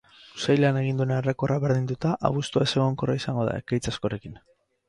[0.37, 4.43] Uztailean egin duen errekorra berdinduta, abuztua ezegonkorra izango da, ekaitz askorekin.